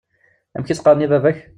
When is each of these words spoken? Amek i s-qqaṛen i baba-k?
Amek 0.55 0.69
i 0.69 0.75
s-qqaṛen 0.75 1.05
i 1.05 1.07
baba-k? 1.11 1.37